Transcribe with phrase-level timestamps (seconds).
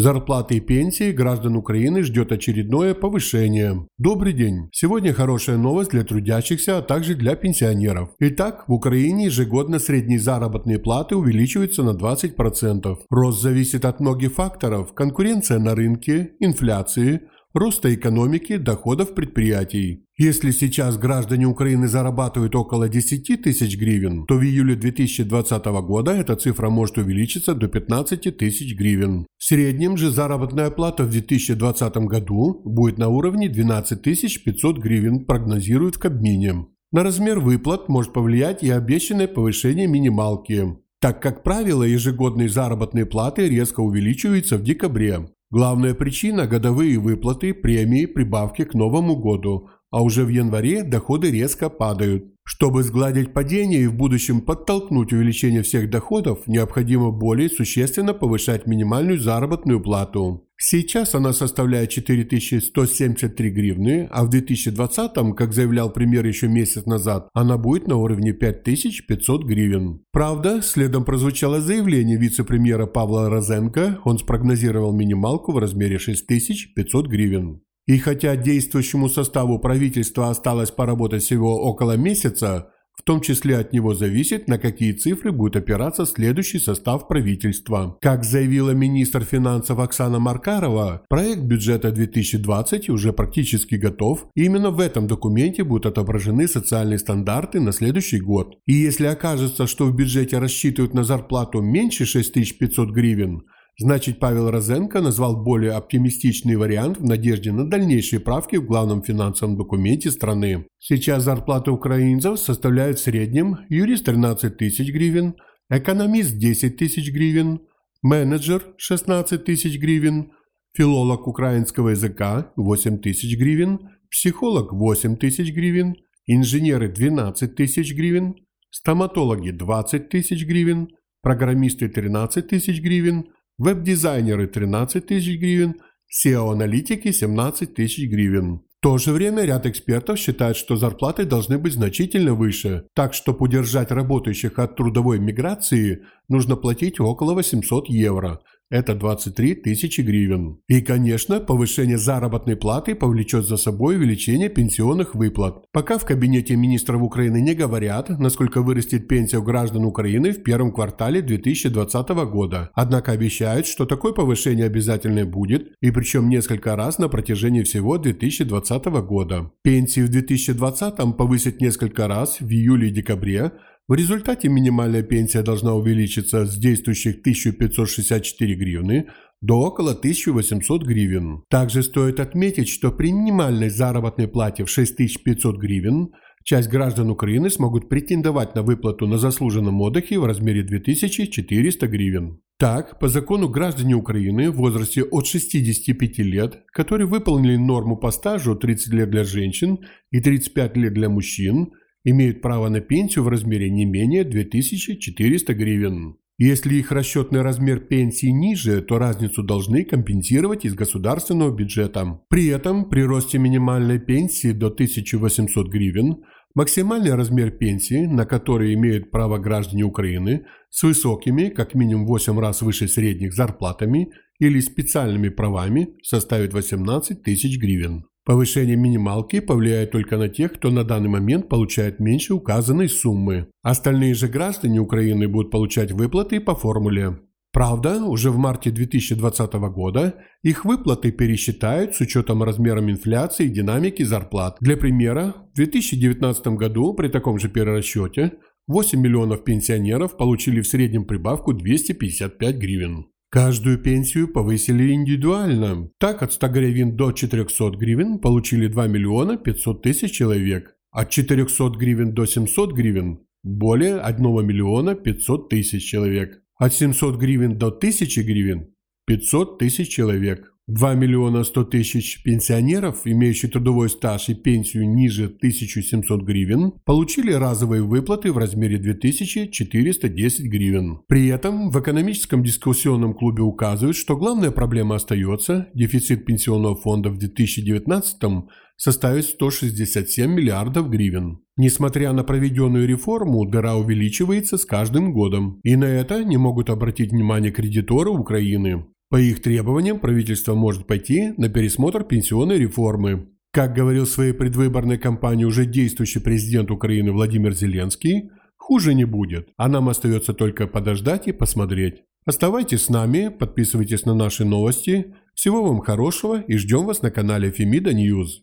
[0.00, 3.88] Зарплаты и пенсии граждан Украины ждет очередное повышение.
[3.98, 4.68] Добрый день.
[4.70, 8.10] Сегодня хорошая новость для трудящихся, а также для пенсионеров.
[8.20, 12.96] Итак, в Украине ежегодно средние заработные платы увеличиваются на 20%.
[13.10, 14.94] Рост зависит от многих факторов.
[14.94, 17.22] Конкуренция на рынке, инфляции–
[17.58, 20.04] роста экономики, доходов предприятий.
[20.16, 26.36] Если сейчас граждане Украины зарабатывают около 10 тысяч гривен, то в июле 2020 года эта
[26.36, 29.26] цифра может увеличиться до 15 тысяч гривен.
[29.36, 35.96] В среднем же заработная плата в 2020 году будет на уровне 12 500 гривен, прогнозируют
[35.96, 36.66] в Кабмине.
[36.90, 43.48] На размер выплат может повлиять и обещанное повышение минималки, так как правило ежегодные заработные платы
[43.48, 45.28] резко увеличиваются в декабре.
[45.50, 51.70] Главная причина– годовые выплаты, премии, прибавки к Новому году, а уже в январе доходы резко
[51.70, 52.34] падают.
[52.44, 59.18] Чтобы сгладить падение и в будущем подтолкнуть увеличение всех доходов, необходимо более существенно повышать минимальную
[59.18, 60.47] заработную плату.
[60.60, 67.56] Сейчас она составляет 4173 гривны, а в 2020, как заявлял премьер еще месяц назад, она
[67.56, 70.00] будет на уровне 5500 гривен.
[70.10, 77.60] Правда, следом прозвучало заявление вице-премьера Павла Розенко, он спрогнозировал минималку в размере 6500 гривен.
[77.86, 82.72] И хотя действующему составу правительства осталось поработать всего около месяца,
[83.08, 87.96] том числе от него зависит, на какие цифры будет опираться следующий состав правительства.
[88.02, 94.78] Как заявила министр финансов Оксана Маркарова, проект бюджета 2020 уже практически готов, и именно в
[94.78, 98.58] этом документе будут отображены социальные стандарты на следующий год.
[98.66, 103.40] И если окажется, что в бюджете рассчитывают на зарплату меньше 6500 гривен–
[103.80, 109.56] Значит, Павел Розенко назвал более оптимистичный вариант в надежде на дальнейшие правки в главном финансовом
[109.56, 110.66] документе страны.
[110.80, 115.36] Сейчас зарплата украинцев составляет в среднем юрист 13 тысяч гривен,
[115.70, 117.60] экономист 10 тысяч гривен,
[118.02, 120.32] менеджер 16 тысяч гривен,
[120.76, 125.94] филолог украинского языка 8 тысяч гривен, психолог 8 тысяч гривен,
[126.26, 128.34] инженеры 12 тысяч гривен,
[128.70, 130.88] стоматологи 20 тысяч гривен,
[131.22, 133.26] программисты 13 тысяч гривен–
[133.58, 135.74] веб-дизайнеры 13 тысяч гривен,
[136.08, 138.60] SEO-аналитики 17 тысяч гривен.
[138.78, 143.32] В то же время ряд экспертов считает, что зарплаты должны быть значительно выше, так что
[143.32, 150.58] удержать работающих от трудовой миграции нужно платить около 800 евро– это 23 тысячи гривен.
[150.68, 155.64] И, конечно, повышение заработной платы повлечет за собой увеличение пенсионных выплат.
[155.72, 160.72] Пока в кабинете министров Украины не говорят, насколько вырастет пенсия у граждан Украины в первом
[160.72, 162.70] квартале 2020 года.
[162.74, 168.84] Однако обещают, что такое повышение обязательно будет, и причем несколько раз на протяжении всего 2020
[169.06, 169.50] года.
[169.62, 173.52] Пенсии в 2020 повысят несколько раз в июле и декабре,
[173.88, 179.06] в результате минимальная пенсия должна увеличиться с действующих 1564 гривны
[179.40, 181.42] до около 1800 гривен.
[181.48, 186.10] Также стоит отметить, что при минимальной заработной плате в 6500 гривен
[186.44, 192.40] часть граждан Украины смогут претендовать на выплату на заслуженном отдыхе в размере 2400 гривен.
[192.58, 198.54] Так, по закону граждане Украины в возрасте от 65 лет, которые выполнили норму по стажу
[198.54, 199.78] 30 лет для женщин
[200.10, 201.72] и 35 лет для мужчин,
[202.10, 206.16] имеют право на пенсию в размере не менее 2400 гривен.
[206.40, 212.20] Если их расчетный размер пенсии ниже, то разницу должны компенсировать из государственного бюджета.
[212.28, 216.18] При этом при росте минимальной пенсии до 1800 гривен
[216.54, 222.62] максимальный размер пенсии, на который имеют право граждане Украины, с высокими, как минимум 8 раз
[222.62, 228.04] выше средних зарплатами или специальными правами, составит 18 тысяч гривен.
[228.28, 233.46] Повышение минималки повлияет только на тех, кто на данный момент получает меньше указанной суммы.
[233.62, 237.20] Остальные же граждане Украины будут получать выплаты по формуле.
[237.54, 244.02] Правда, уже в марте 2020 года их выплаты пересчитают с учетом размера инфляции и динамики
[244.02, 244.58] зарплат.
[244.60, 248.32] Для примера, в 2019 году при таком же перерасчете
[248.66, 253.06] 8 миллионов пенсионеров получили в среднем прибавку 255 гривен.
[253.30, 255.90] Каждую пенсию повысили индивидуально.
[255.98, 260.74] Так, от 100 гривен до 400 гривен получили 2 миллиона 500 тысяч человек.
[260.90, 266.42] От 400 гривен до 700 гривен– более 1 миллиона 500 тысяч человек.
[266.56, 268.68] От 700 гривен до 1000 гривен–
[269.06, 270.54] 500 тысяч человек.
[270.68, 277.82] 2 миллиона 100 тысяч пенсионеров, имеющие трудовой стаж и пенсию ниже 1700 гривен, получили разовые
[277.82, 281.00] выплаты в размере 2410 гривен.
[281.08, 287.18] При этом в экономическом дискуссионном клубе указывают, что главная проблема остается– дефицит пенсионного фонда в
[287.18, 288.44] 2019
[288.76, 291.40] составит 167 миллиардов гривен.
[291.56, 295.60] Несмотря на проведенную реформу, дыра увеличивается с каждым годом.
[295.64, 298.86] И на это не могут обратить внимание кредиторы Украины.
[299.10, 303.28] По их требованиям правительство может пойти на пересмотр пенсионной реформы.
[303.50, 309.48] Как говорил в своей предвыборной кампании уже действующий президент Украины Владимир Зеленский, хуже не будет,
[309.56, 312.02] а нам остается только подождать и посмотреть.
[312.26, 315.14] Оставайтесь с нами, подписывайтесь на наши новости.
[315.34, 318.42] Всего вам хорошего и ждем вас на канале Фемида Ньюз.